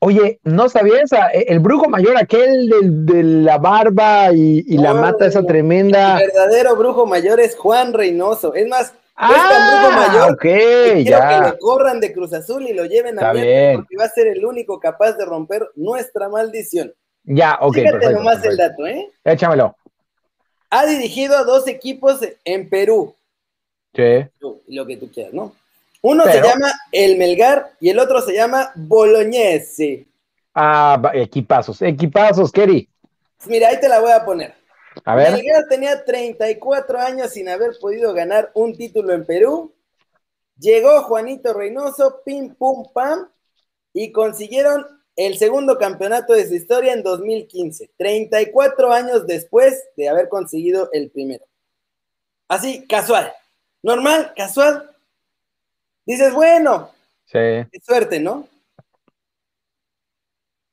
Oye, 0.00 0.38
¿no 0.44 0.68
sabías? 0.68 1.10
E, 1.32 1.46
el 1.48 1.60
brujo 1.60 1.88
mayor, 1.88 2.18
aquel 2.18 2.68
de, 3.06 3.22
la 3.22 3.56
barba 3.56 4.32
y, 4.34 4.76
la 4.76 4.92
mata 4.92 5.24
esa 5.24 5.44
tremenda. 5.44 6.20
El 6.20 6.26
verdadero 6.26 6.76
brujo 6.76 7.06
mayor 7.06 7.40
es 7.40 7.56
Juan 7.56 7.94
Reynoso. 7.94 8.54
Es 8.54 8.68
más, 8.68 8.92
Ah, 9.20 10.06
mayor. 10.08 10.32
Ok, 10.32 10.42
quiero 10.42 11.28
que 11.28 11.50
le 11.50 11.58
corran 11.58 11.98
de 11.98 12.12
Cruz 12.12 12.32
Azul 12.32 12.68
y 12.68 12.72
lo 12.72 12.84
lleven 12.84 13.18
a 13.18 13.32
ver 13.32 13.76
porque 13.76 13.96
va 13.96 14.04
a 14.04 14.08
ser 14.08 14.28
el 14.28 14.44
único 14.44 14.78
capaz 14.78 15.12
de 15.12 15.24
romper 15.24 15.68
nuestra 15.74 16.28
maldición. 16.28 16.94
Ya, 17.24 17.58
ok. 17.60 17.74
Fíjate 17.74 18.12
nomás 18.12 18.44
el 18.44 18.56
dato, 18.56 18.86
¿eh? 18.86 19.10
Échamelo. 19.24 19.76
Ha 20.70 20.86
dirigido 20.86 21.36
a 21.36 21.42
dos 21.42 21.66
equipos 21.66 22.20
en 22.44 22.68
Perú. 22.70 23.16
Sí. 23.94 24.26
Lo 24.68 24.86
que 24.86 24.96
tú 24.96 25.10
quieras, 25.10 25.32
¿no? 25.32 25.52
Uno 26.00 26.24
se 26.24 26.40
llama 26.40 26.72
El 26.92 27.18
Melgar 27.18 27.72
y 27.80 27.90
el 27.90 27.98
otro 27.98 28.20
se 28.22 28.34
llama 28.34 28.70
Boloñese. 28.76 30.06
Ah, 30.54 31.00
equipazos, 31.14 31.82
equipazos, 31.82 32.52
Kerry. 32.52 32.88
Mira, 33.46 33.68
ahí 33.68 33.80
te 33.80 33.88
la 33.88 33.98
voy 33.98 34.12
a 34.12 34.24
poner. 34.24 34.54
A 35.04 35.14
ver. 35.14 35.40
tenía 35.68 36.04
34 36.04 36.98
años 36.98 37.30
sin 37.30 37.48
haber 37.48 37.78
podido 37.80 38.12
ganar 38.14 38.50
un 38.54 38.76
título 38.76 39.12
en 39.12 39.24
Perú. 39.24 39.74
Llegó 40.58 41.02
Juanito 41.02 41.52
Reynoso, 41.52 42.22
pim 42.24 42.54
pum 42.54 42.86
pam, 42.92 43.30
y 43.92 44.12
consiguieron 44.12 44.86
el 45.16 45.38
segundo 45.38 45.78
campeonato 45.78 46.32
de 46.32 46.46
su 46.46 46.54
historia 46.54 46.92
en 46.92 47.02
2015, 47.02 47.90
34 47.96 48.92
años 48.92 49.26
después 49.26 49.84
de 49.96 50.08
haber 50.08 50.28
conseguido 50.28 50.90
el 50.92 51.10
primero. 51.10 51.44
Así, 52.48 52.86
casual. 52.86 53.32
Normal, 53.82 54.32
casual. 54.36 54.90
Dices, 56.04 56.32
bueno, 56.32 56.90
sí. 57.26 57.38
suerte, 57.82 58.20
¿no? 58.20 58.48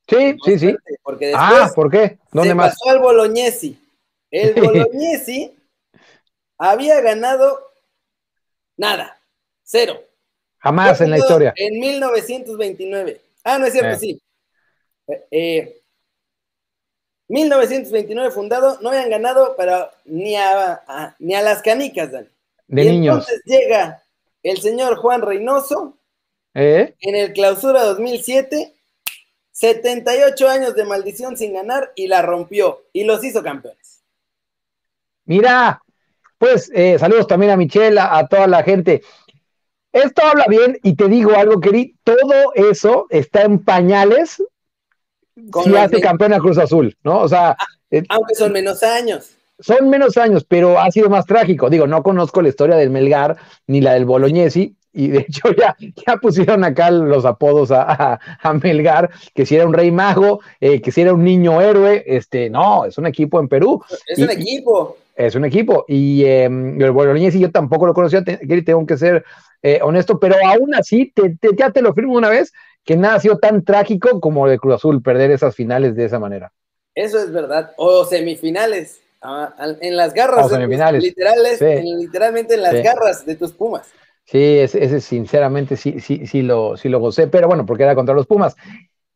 Sí, 0.08 0.38
sí, 0.46 0.60
sí. 0.60 0.76
Porque 1.02 1.34
ah, 1.36 1.72
¿por 1.74 1.90
qué? 1.90 2.20
¿Dónde 2.32 2.50
se 2.50 2.56
más? 2.56 2.70
pasó 2.70 2.90
al 2.92 3.00
Bolognesi 3.00 3.85
El 4.36 4.54
Bolognesi 4.62 5.56
había 6.58 7.00
ganado 7.00 7.72
nada, 8.76 9.18
cero. 9.64 10.02
Jamás 10.58 11.00
en 11.00 11.12
la 11.12 11.20
historia. 11.20 11.54
En 11.56 11.80
1929. 11.80 13.22
Ah, 13.46 13.58
no 13.58 13.66
es 13.66 13.74
cierto, 13.74 13.98
sí. 13.98 14.22
Eh, 15.32 15.82
1929 17.30 18.32
fundado, 18.32 18.78
no 18.82 18.90
habían 18.90 19.10
ganado 19.10 19.56
para 19.56 19.92
ni 20.04 20.36
a, 20.36 21.16
ni 21.20 21.34
a 21.34 21.42
las 21.42 21.62
canicas, 21.62 22.12
Dan. 22.12 22.30
De 22.68 22.84
niños. 22.84 23.20
Entonces 23.20 23.42
llega 23.46 24.04
el 24.44 24.60
señor 24.60 24.98
Juan 24.98 25.22
Reynoso 25.22 25.98
¿Eh? 26.54 26.94
en 27.00 27.16
el 27.16 27.32
clausura 27.32 27.84
2007, 27.84 28.74
78 29.52 30.50
años 30.50 30.76
de 30.76 30.84
maldición 30.84 31.38
sin 31.38 31.54
ganar 31.54 31.94
y 31.96 32.08
la 32.08 32.22
rompió 32.22 32.84
y 32.92 33.06
los 33.06 33.24
hizo 33.24 33.42
campeones. 33.42 33.95
Mira, 35.26 35.82
pues 36.38 36.72
eh, 36.74 36.98
saludos 37.00 37.28
también 37.28 37.52
a 37.52 37.58
Michelle, 37.58 38.00
a, 38.00 38.28
toda 38.28 38.48
la 38.48 38.64
gente. 38.64 39.02
Esto 39.92 40.22
habla 40.24 40.46
bien 40.48 40.78
y 40.84 40.96
te 40.96 41.08
digo 41.08 41.36
algo, 41.36 41.60
querido, 41.60 41.94
todo 42.04 42.54
eso 42.54 43.08
está 43.10 43.44
en 43.44 43.60
pañales 43.60 44.44
si 45.64 45.76
hace 45.76 46.02
campeón 46.02 46.34
a 46.34 46.40
Cruz 46.40 46.58
Azul, 46.58 46.98
¿no? 47.04 47.20
O 47.20 47.28
sea... 47.28 47.56
Eh, 47.92 48.04
aunque 48.10 48.36
son 48.36 48.52
menos 48.52 48.84
años. 48.84 49.32
Son 49.60 49.90
menos 49.90 50.18
años, 50.18 50.46
pero 50.48 50.80
ha 50.80 50.92
sido 50.92 51.10
más 51.10 51.26
trágico. 51.26 51.70
Digo, 51.70 51.88
no 51.88 52.04
conozco 52.04 52.42
la 52.42 52.50
historia 52.50 52.76
del 52.76 52.90
Melgar 52.90 53.38
ni 53.68 53.80
la 53.80 53.94
del 53.94 54.06
Bolognesi, 54.06 54.76
y 54.96 55.10
de 55.10 55.20
hecho 55.28 55.50
ya, 55.58 55.76
ya 55.80 56.18
pusieron 56.18 56.64
acá 56.64 56.90
los 56.90 57.26
apodos 57.26 57.70
a, 57.72 58.20
Melgar, 58.64 59.12
que 59.34 59.46
si 59.46 59.56
era 59.56 59.68
un 59.68 59.74
rey 59.74 59.92
mago, 59.92 60.40
eh, 60.60 60.82
que 60.82 60.92
si 60.92 61.02
era 61.02 61.14
un 61.14 61.24
niño 61.24 61.62
héroe, 61.62 62.04
este, 62.08 62.50
no, 62.50 62.86
es 62.86 62.98
un 62.98 63.06
equipo 63.06 63.40
en 63.40 63.48
Perú. 63.48 63.84
Es 64.08 64.20
un 64.20 64.32
equipo. 64.32 64.98
Es 65.16 65.36
un 65.36 65.46
equipo. 65.46 65.86
Y 65.88 66.26
em, 66.26 66.82
el 66.82 66.92
Bolognesi 66.92 67.40
yo 67.40 67.52
tampoco 67.52 67.86
lo 67.86 67.94
conocía, 67.94 68.24
tengo 68.24 68.86
que 68.86 68.98
ser 68.98 69.24
eh, 69.62 69.80
honesto, 69.82 70.20
pero 70.20 70.36
aún 70.46 70.76
así, 70.76 71.12
te, 71.16 71.38
ya 71.58 71.72
te 71.72 71.82
lo 71.82 71.94
firmo 71.94 72.14
una 72.14 72.30
vez, 72.30 72.52
que 72.84 72.98
nada 72.98 73.16
ha 73.16 73.20
sido 73.20 73.40
tan 73.40 73.64
trágico 73.64 74.20
como 74.20 74.48
de 74.48 74.60
Cruz 74.60 74.76
Azul 74.76 75.02
perder 75.02 75.32
esas 75.32 75.56
finales 75.56 75.96
de 75.96 76.06
esa 76.06 76.20
manera. 76.20 76.52
Eso 76.94 77.20
es 77.20 77.32
verdad. 77.32 77.74
O 77.78 78.06
semifinales. 78.06 79.02
En 79.82 79.98
las 79.98 80.14
garras. 80.14 80.46
O 80.46 80.50
semifinales. 80.50 81.02
literales, 81.02 81.60
literalmente 81.60 82.54
en 82.54 82.62
las 82.62 82.84
garras 82.84 83.26
de 83.26 83.36
tus 83.36 83.54
Pumas. 83.54 83.88
Sí, 84.24 84.60
ese, 84.60 85.02
sinceramente 85.02 85.78
sí, 85.78 86.00
sí, 86.00 86.28
sí, 86.28 86.42
lo, 86.42 86.78
sí 86.78 86.90
lo 86.90 87.00
gocé, 87.00 87.28
pero 87.28 87.48
bueno, 87.48 87.66
porque 87.66 87.84
era 87.84 87.96
contra 87.96 88.14
los 88.14 88.28
Pumas. 88.28 88.56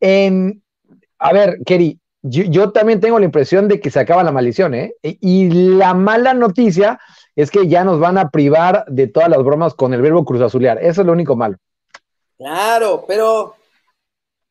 a 0.00 1.32
ver, 1.32 1.58
Kerry, 1.64 2.00
yo, 2.22 2.72
también 2.72 3.00
tengo 3.00 3.18
la 3.18 3.24
impresión 3.24 3.68
de 3.68 3.80
que 3.80 3.90
se 3.90 4.00
acaba 4.00 4.22
la 4.22 4.32
maldición, 4.32 4.74
¿eh? 4.74 4.94
Y 5.02 5.48
la 5.50 5.94
mala 5.94 6.34
noticia 6.34 7.00
es 7.34 7.50
que 7.50 7.68
ya 7.68 7.84
nos 7.84 7.98
van 7.98 8.18
a 8.18 8.30
privar 8.30 8.84
de 8.88 9.06
todas 9.06 9.30
las 9.30 9.42
bromas 9.42 9.74
con 9.74 9.94
el 9.94 10.02
verbo 10.02 10.24
cruzazulear. 10.24 10.78
Eso 10.82 11.00
es 11.00 11.06
lo 11.06 11.12
único 11.12 11.36
malo. 11.36 11.56
Claro, 12.36 13.04
pero 13.06 13.56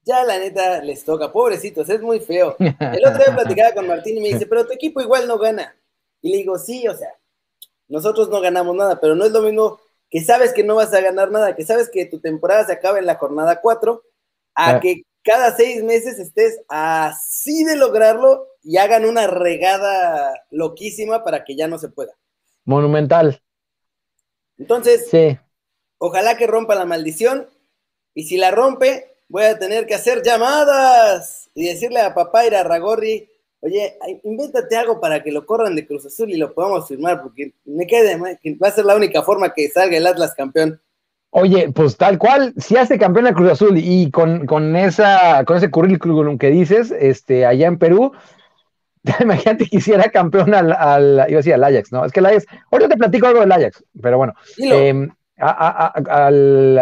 ya 0.03 0.23
la 0.23 0.39
neta 0.39 0.83
les 0.83 1.05
toca, 1.05 1.31
pobrecitos, 1.31 1.88
es 1.89 2.01
muy 2.01 2.19
feo. 2.19 2.55
El 2.59 3.05
otro 3.05 3.23
día 3.23 3.35
platicaba 3.35 3.73
con 3.73 3.88
Martín 3.88 4.17
y 4.17 4.21
me 4.21 4.29
dice, 4.29 4.47
pero 4.47 4.65
tu 4.65 4.73
equipo 4.73 5.01
igual 5.01 5.27
no 5.27 5.38
gana. 5.38 5.75
Y 6.21 6.31
le 6.31 6.38
digo, 6.38 6.57
sí, 6.57 6.88
o 6.88 6.95
sea, 6.95 7.13
nosotros 7.88 8.29
no 8.29 8.41
ganamos 8.41 8.75
nada, 8.75 8.99
pero 8.99 9.15
no 9.15 9.25
es 9.25 9.31
lo 9.31 9.41
mismo 9.41 9.79
que 10.09 10.23
sabes 10.23 10.53
que 10.53 10.63
no 10.63 10.75
vas 10.75 10.93
a 10.93 11.01
ganar 11.01 11.29
nada, 11.29 11.55
que 11.55 11.65
sabes 11.65 11.89
que 11.89 12.05
tu 12.05 12.19
temporada 12.19 12.65
se 12.65 12.73
acaba 12.73 12.97
en 12.97 13.05
la 13.05 13.15
jornada 13.15 13.61
4, 13.61 14.03
a 14.55 14.79
que 14.79 15.03
cada 15.23 15.55
seis 15.55 15.83
meses 15.83 16.19
estés 16.19 16.61
así 16.67 17.63
de 17.63 17.75
lograrlo 17.75 18.47
y 18.63 18.77
hagan 18.77 19.05
una 19.05 19.27
regada 19.27 20.45
loquísima 20.49 21.23
para 21.23 21.43
que 21.43 21.55
ya 21.55 21.67
no 21.67 21.77
se 21.77 21.89
pueda. 21.89 22.13
Monumental. 22.65 23.41
Entonces, 24.57 25.07
sí. 25.09 25.38
ojalá 25.97 26.38
que 26.38 26.47
rompa 26.47 26.75
la 26.75 26.85
maldición 26.85 27.47
y 28.13 28.25
si 28.25 28.38
la 28.38 28.51
rompe, 28.51 29.15
voy 29.29 29.43
a 29.43 29.57
tener 29.57 29.88
que 29.88 29.95
hacer 29.95 30.21
llamadas 30.23 31.49
y 31.53 31.65
decirle 31.65 32.01
a 32.01 32.13
papá 32.13 32.45
y 32.45 32.53
a 32.53 32.63
Ragorri, 32.63 33.29
oye, 33.61 33.97
invéntate 34.23 34.75
algo 34.75 34.99
para 34.99 35.23
que 35.23 35.31
lo 35.31 35.45
corran 35.45 35.75
de 35.75 35.88
Cruz 35.88 36.05
Azul 36.05 36.29
y 36.31 36.38
lo 36.38 36.53
podamos 36.53 36.88
firmar, 36.88 37.21
porque 37.21 37.53
me 37.65 37.88
queda 37.88 38.35
que 38.38 38.55
va 38.55 38.67
a 38.67 38.71
ser 38.71 38.85
la 38.85 38.95
única 38.95 39.23
forma 39.23 39.53
que 39.53 39.69
salga 39.69 39.97
el 39.97 40.07
Atlas 40.07 40.33
campeón. 40.35 40.81
Oye, 41.31 41.71
pues 41.71 41.95
tal 41.95 42.17
cual, 42.17 42.53
si 42.57 42.75
hace 42.75 42.98
campeón 42.98 43.27
a 43.27 43.33
Cruz 43.33 43.51
Azul 43.51 43.77
y 43.77 44.09
con, 44.09 44.48
con, 44.48 44.75
esa, 44.75 45.43
con 45.45 45.57
ese 45.57 45.69
currículum 45.69 46.39
que 46.39 46.50
dices, 46.50 46.91
este, 47.00 47.45
allá 47.45 47.67
en 47.67 47.77
Perú, 47.77 48.13
imagínate 49.19 49.67
que 49.67 49.77
hiciera 49.77 50.09
campeón 50.09 50.55
al, 50.55 50.71
al, 50.74 51.13
iba 51.13 51.24
a 51.24 51.27
decir 51.27 51.53
al 51.53 51.63
Ajax, 51.63 51.91
¿no? 51.91 52.03
Es 52.03 52.12
que 52.12 52.19
el 52.19 52.25
Ajax, 52.25 52.45
ahorita 52.71 52.89
te 52.89 52.98
platico 52.98 53.27
algo 53.27 53.41
del 53.41 53.51
Ajax, 53.51 53.83
pero 54.01 54.17
bueno, 54.17 54.33
eh, 54.57 55.07
al, 55.38 56.79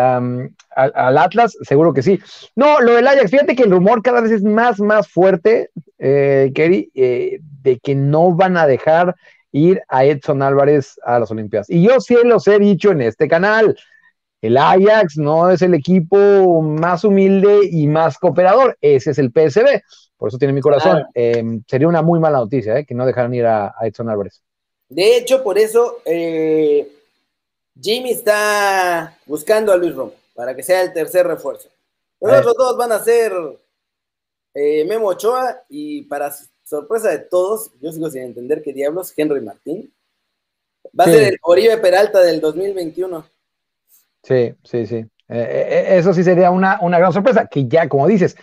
al, 0.75 1.18
Atlas, 1.18 1.58
seguro 1.62 1.94
que 1.94 2.01
sí. 2.01 2.20
No, 2.56 2.80
lo 2.80 2.94
del 2.94 3.08
Ajax, 3.08 3.30
fíjate 3.30 3.56
que 3.56 3.63
el 3.63 3.72
rumor 3.72 4.01
cada 4.01 4.22
vez 4.22 4.32
es 4.32 4.44
más, 4.44 4.80
más 4.80 5.10
fuerte, 5.10 5.72
eh, 6.00 6.51
Kerry, 6.56 6.89
eh, 6.96 7.39
de 7.42 7.80
que 7.80 7.96
no 7.96 8.34
van 8.34 8.56
a 8.56 8.66
dejar 8.66 9.13
ir 9.51 9.82
a 9.89 10.06
Edson 10.06 10.42
Álvarez 10.42 11.00
a 11.04 11.20
las 11.20 11.32
Olimpiadas. 11.32 11.70
Y 11.70 11.84
yo 11.84 12.00
sí 12.00 12.16
los 12.24 12.48
he 12.48 12.60
dicho 12.60 12.92
en 12.92 13.01
este 13.01 13.27
canal, 13.27 13.75
el 14.41 14.58
Ajax 14.58 15.17
no 15.17 15.50
es 15.50 15.62
el 15.62 15.74
equipo 15.74 16.62
más 16.62 17.03
humilde 17.03 17.62
y 17.72 17.88
más 17.88 18.17
cooperador, 18.17 18.77
ese 18.82 19.12
es 19.12 19.20
el 19.20 19.32
PSB, 19.32 19.82
por 20.17 20.29
eso 20.29 20.38
tiene 20.38 20.53
mi 20.53 20.62
corazón. 20.62 21.06
Eh, 21.13 21.44
sería 21.67 21.88
una 21.88 22.01
muy 22.01 22.20
mala 22.20 22.39
noticia 22.39 22.84
que 22.84 22.96
no 22.96 23.06
dejaran 23.06 23.34
ir 23.34 23.46
a, 23.46 23.74
a, 23.77 23.88
Edson 23.88 24.10
Álvarez. 24.10 24.41
De 24.89 25.17
hecho, 25.17 25.44
por 25.44 25.58
eso 25.58 25.98
Jimmy 26.06 28.12
está 28.12 29.17
buscando 29.25 29.72
a 29.72 29.77
Luis 29.77 29.96
Romo 29.96 30.13
para 30.34 30.56
que 30.56 30.63
sea 30.63 30.82
el 30.82 30.94
tercer 30.94 31.27
refuerzo. 31.27 31.70
Los 32.20 32.39
otros 32.39 32.56
dos 32.58 32.77
van 32.77 32.91
a 32.91 33.03
ser 33.03 33.34
eh, 34.53 34.86
Memo 34.86 35.08
Ochoa 35.08 35.63
y 35.70 36.03
para 36.03 36.34
sorpresa 36.63 37.10
de 37.10 37.20
todos, 37.20 37.72
yo 37.79 37.91
sigo 37.91 38.10
sin 38.10 38.24
entender 38.24 38.63
qué 38.63 38.74
diablos, 38.74 39.13
Henry 39.15 39.41
Martín. 39.41 39.94
Va 41.00 41.03
a 41.03 41.08
ser 41.08 41.34
el 41.34 41.38
Oribe 41.44 41.77
Peralta 41.77 42.22
del 42.22 42.41
2021. 42.41 43.24
Sí, 44.27 44.53
sí, 44.63 44.86
sí. 44.86 44.96
Eh, 44.96 45.07
eh, 45.29 45.86
eso 45.98 46.13
sí 46.13 46.22
sería 46.22 46.51
una, 46.51 46.79
una, 46.81 47.00
gran 47.00 47.13
sorpresa, 47.13 47.48
que 47.48 47.65
ya, 47.67 47.88
como 47.88 48.07
dices, 48.07 48.36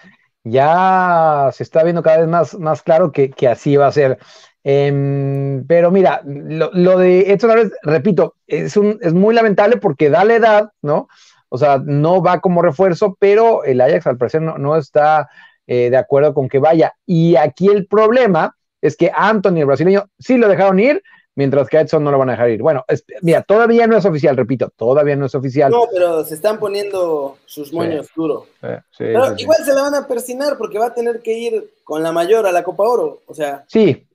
ya 0.43 1.51
se 1.53 1.63
está 1.63 1.83
viendo 1.83 2.03
cada 2.03 2.19
vez 2.19 2.29
más, 2.29 2.59
más 2.59 2.83
claro 2.83 3.13
que, 3.13 3.35
así 3.47 3.77
va 3.77 3.89
a 3.89 3.93
ser. 3.93 4.19
Em, 4.63 5.67
pero 5.67 5.91
mira, 5.91 6.23
lo, 6.25 6.99
de 6.99 7.31
Edson 7.31 7.51
Álvarez, 7.51 7.73
repito, 7.83 8.37
es, 8.47 8.79
un, 8.79 8.99
es 9.03 9.13
muy 9.13 9.35
lamentable 9.35 9.77
porque 9.77 10.09
da 10.09 10.25
la 10.25 10.37
edad, 10.37 10.71
¿no? 10.81 11.09
O 11.51 11.59
sea, 11.59 11.83
no 11.85 12.23
va 12.23 12.41
como 12.41 12.63
refuerzo, 12.63 13.17
pero 13.21 13.63
el 13.65 13.81
Ajax 13.83 14.07
al 14.07 14.17
parecer 14.17 14.41
no, 14.41 14.77
está 14.77 15.29
eh, 15.67 15.91
de 15.91 15.97
acuerdo 15.99 16.33
con 16.33 16.49
que 16.49 16.61
vaya. 16.61 16.95
Y 17.05 17.37
aquí 17.37 17.69
el 17.69 17.87
problema 17.87 18.57
es 18.81 18.97
que 18.97 19.13
Anthony, 19.15 19.59
el 19.59 19.67
brasileño, 19.67 20.07
sí 20.19 20.39
lo 20.39 20.49
dejaron 20.49 20.81
ir, 20.81 21.03
mientras 21.35 21.69
que 21.69 21.79
a 21.79 21.81
Edson 21.83 22.05
no 22.05 22.11
lo 22.11 22.19
van 22.19 22.31
a 22.31 22.33
dejar 22.33 22.51
ir. 22.51 22.63
Bueno, 22.63 22.85
mira, 23.23 23.43
todavía 23.43 23.87
no 23.87 23.97
es 23.97 24.05
oficial, 24.05 24.37
repito, 24.37 24.71
todavía 24.77 25.17
no 25.17 25.27
es 25.27 25.35
oficial. 25.35 25.71
No, 25.71 25.87
pero 25.93 26.25
se 26.25 26.35
están 26.35 26.59
poniendo 26.59 27.39
sus 27.47 27.73
moños 27.73 28.09
duro. 28.15 28.47
pero 28.61 29.35
igual 29.37 29.65
se 29.65 29.75
la 29.75 29.83
van 29.83 29.95
a 29.95 30.07
persinar 30.07 30.57
porque 30.59 30.79
va 30.79 30.87
a 30.87 30.95
tener 30.95 31.21
que 31.21 31.33
ir 31.33 31.75
con 31.85 32.03
la 32.03 32.13
mayor 32.13 32.47
a 32.47 32.53
la 32.53 32.63
Copa 32.65 32.85
Oro, 32.85 33.23
o 33.27 33.35
sea. 33.35 33.65
Sí, 33.69 34.07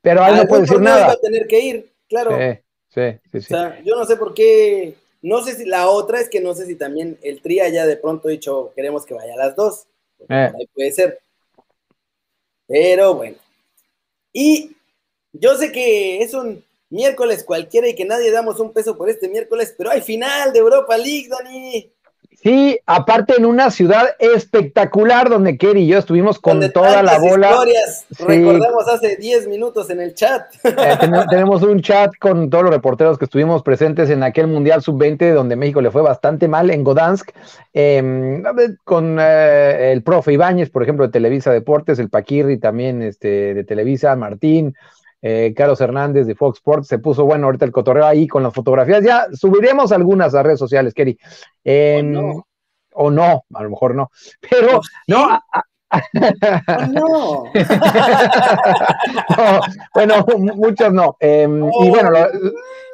pero 0.00 0.22
ahí 0.22 0.36
no 0.36 0.46
puede 0.46 0.62
decir 0.62 0.80
nada. 0.80 1.08
Va 1.08 1.12
a 1.12 1.20
tener 1.20 1.46
que 1.46 1.60
ir, 1.60 1.92
claro. 2.08 2.36
Sí, 2.88 3.02
sí, 3.30 3.40
sí. 3.40 3.54
O 3.54 3.56
sea, 3.58 3.80
yo 3.84 3.96
no 3.96 4.04
sé 4.04 4.16
por 4.16 4.34
qué 4.34 4.94
no 5.22 5.42
sé 5.42 5.54
si 5.54 5.64
la 5.64 5.88
otra 5.88 6.20
es 6.20 6.28
que 6.28 6.40
no 6.40 6.54
sé 6.54 6.66
si 6.66 6.76
también 6.76 7.18
el 7.22 7.40
TRI 7.40 7.60
haya 7.60 7.86
de 7.86 7.96
pronto 7.96 8.28
dicho 8.28 8.72
queremos 8.76 9.04
que 9.04 9.14
vaya 9.14 9.34
a 9.34 9.36
las 9.38 9.56
dos. 9.56 9.86
Eh. 10.28 10.52
Ahí 10.54 10.66
puede 10.74 10.92
ser. 10.92 11.18
Pero 12.66 13.14
bueno. 13.14 13.36
Y 14.32 14.76
yo 15.32 15.56
sé 15.56 15.72
que 15.72 16.22
es 16.22 16.34
un 16.34 16.62
miércoles 16.90 17.44
cualquiera 17.44 17.88
y 17.88 17.94
que 17.94 18.04
nadie 18.04 18.30
damos 18.30 18.60
un 18.60 18.72
peso 18.72 18.96
por 18.96 19.08
este 19.08 19.28
miércoles, 19.28 19.74
pero 19.76 19.90
hay 19.90 20.00
final 20.00 20.52
de 20.52 20.58
Europa 20.58 20.96
League, 20.96 21.28
Dani. 21.28 21.92
Sí, 22.40 22.78
aparte 22.86 23.34
en 23.36 23.44
una 23.44 23.68
ciudad 23.72 24.10
espectacular 24.20 25.28
donde 25.28 25.58
Kerry 25.58 25.82
y 25.82 25.86
yo 25.88 25.98
estuvimos 25.98 26.38
con 26.38 26.60
toda 26.70 27.02
la 27.02 27.18
bola. 27.18 27.50
Historias, 27.50 28.06
recordamos 28.16 28.86
hace 28.86 29.16
10 29.16 29.48
minutos 29.48 29.90
en 29.90 30.00
el 30.00 30.14
chat. 30.14 30.54
Eh, 30.62 30.70
tenemos, 31.30 31.62
un 31.64 31.80
chat 31.82 32.12
con 32.20 32.48
todos 32.48 32.62
los 32.62 32.72
reporteros 32.72 33.18
que 33.18 33.24
estuvimos 33.24 33.64
presentes 33.64 34.08
en 34.10 34.22
aquel 34.22 34.46
Mundial 34.46 34.82
Sub-20 34.82 35.34
donde 35.34 35.56
México 35.56 35.80
le 35.80 35.90
fue 35.90 36.02
bastante 36.02 36.46
mal 36.46 36.70
en 36.70 36.84
Godansk, 36.84 37.32
em, 37.72 38.44
con 38.84 39.18
eh, 39.20 39.90
el 39.90 40.04
profe 40.04 40.32
Ibáñez, 40.32 40.70
por 40.70 40.84
ejemplo, 40.84 41.06
de 41.06 41.12
Televisa 41.12 41.50
Deportes, 41.50 41.98
el 41.98 42.08
Paquirri 42.08 42.58
también 42.58 43.02
este, 43.02 43.52
de 43.52 43.64
Televisa, 43.64 44.14
Martín, 44.14 44.76
eh, 45.22 45.52
Carlos 45.56 45.80
Hernández 45.80 46.26
de 46.26 46.34
Fox 46.34 46.58
Sports, 46.58 46.88
se 46.88 46.98
puso 46.98 47.24
bueno 47.24 47.46
ahorita 47.46 47.64
el 47.64 47.72
cotorreo 47.72 48.06
ahí 48.06 48.26
con 48.26 48.42
las 48.42 48.54
fotografías. 48.54 49.04
Ya 49.04 49.26
subiremos 49.32 49.92
algunas 49.92 50.34
a 50.34 50.42
redes 50.42 50.58
sociales, 50.58 50.94
Kerry. 50.94 51.18
o, 52.94 53.10
no. 53.10 53.44
a 53.54 53.62
lo 53.62 53.70
mejor 53.70 53.94
no. 53.94 54.10
Pero, 54.40 54.80
no, 55.06 55.40
no. 56.92 57.44
Bueno, 59.94 60.26
muchos 60.54 60.92
no. 60.92 61.16
Em, 61.20 61.64
y 61.64 61.90
bueno, 61.90 62.10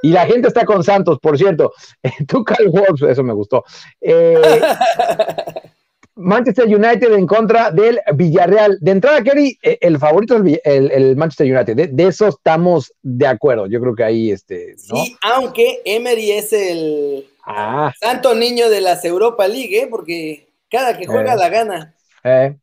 y 0.04 0.10
la 0.10 0.26
gente 0.26 0.48
está 0.48 0.66
con 0.66 0.84
Santos, 0.84 1.18
por 1.18 1.38
cierto. 1.38 1.72
Tú, 2.28 2.44
Cal 2.44 2.68
Wolves, 2.68 3.00
eso 3.02 3.22
me 3.22 3.32
gustó. 3.32 3.64
Eh, 4.02 4.60
Manchester 6.16 6.66
United 6.66 7.12
en 7.12 7.26
contra 7.26 7.71
del 7.71 8.00
Villarreal. 8.14 8.78
De 8.80 8.90
entrada, 8.90 9.23
Kerry, 9.23 9.59
eh, 9.62 9.78
el 9.80 9.99
favorito 9.99 10.37
es 10.37 10.61
el, 10.64 11.16
Manchester 11.16 11.52
United. 11.52 11.90
De, 11.90 12.06
eso 12.06 12.28
estamos 12.28 12.92
de 13.02 13.26
acuerdo. 13.26 13.66
Yo 13.66 13.80
creo 13.80 13.94
que 13.94 14.04
ahí, 14.04 14.30
este. 14.30 14.76
Sí, 14.78 15.16
aunque 15.23 15.80
Emery 15.85 16.33
es 16.33 16.52
el 16.52 17.26
ah. 17.44 17.92
santo 18.00 18.35
niño 18.35 18.71
de 18.71 18.80
las 18.80 19.04
Europa 19.04 19.49
League, 19.49 19.76
¿eh? 19.78 19.88
porque 19.90 20.47
cada 20.71 20.97
que 20.99 21.06
juega 21.06 21.37
la 21.37 21.49
gana. 21.49 21.94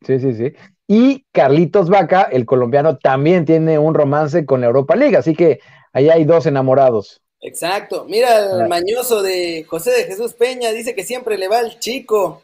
sí, 0.05 0.19
sí, 0.19 0.33
sí. 0.33 0.53
Y 0.87 1.25
Carlitos 1.31 1.89
Vaca, 1.89 2.23
el 2.23 2.45
colombiano, 2.45 2.97
también 2.97 3.45
tiene 3.45 3.79
un 3.79 3.93
romance 3.93 4.45
con 4.45 4.59
la 4.59 4.67
Europa 4.67 4.95
League, 4.95 5.15
así 5.15 5.33
que 5.33 5.59
ahí 5.93 6.09
hay 6.09 6.25
dos 6.25 6.45
enamorados. 6.45 7.21
Exacto. 7.39 8.05
Mira 8.07 8.39
el 8.39 8.67
mañoso 8.67 9.21
de 9.21 9.65
José 9.67 9.91
de 9.91 10.03
Jesús 10.03 10.33
Peña, 10.33 10.71
dice 10.71 10.93
que 10.93 11.03
siempre 11.03 11.37
le 11.37 11.47
va 11.47 11.59
al 11.59 11.79
chico. 11.79 12.43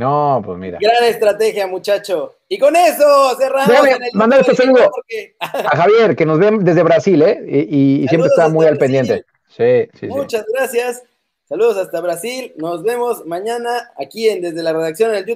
No, 0.00 0.40
pues 0.42 0.58
mira. 0.58 0.78
Gran 0.80 1.04
estrategia, 1.04 1.66
muchacho. 1.66 2.36
Y 2.48 2.58
con 2.58 2.74
eso 2.74 3.36
cerramos. 3.36 3.76
Mandar 4.14 4.40
este 4.40 4.54
saludo 4.54 4.90
a 5.38 5.76
Javier, 5.76 6.16
que 6.16 6.24
nos 6.24 6.38
ve 6.38 6.56
desde 6.60 6.82
Brasil, 6.82 7.20
¿eh? 7.20 7.66
Y, 7.68 8.08
siempre 8.08 8.28
está 8.28 8.48
muy 8.48 8.64
al 8.64 8.78
pendiente. 8.78 9.26
Sí, 9.46 9.88
sí, 9.98 10.06
Muchas 10.06 10.46
gracias. 10.54 11.02
Saludos 11.44 11.76
hasta 11.76 12.00
Brasil. 12.00 12.54
Nos 12.56 12.82
vemos 12.82 13.26
mañana 13.26 13.90
aquí 13.98 14.26
en 14.26 14.40
Desde 14.40 14.62
la 14.62 14.72
Redacción 14.72 15.10
en 15.10 15.16
el 15.16 15.26
YouTube. 15.26 15.28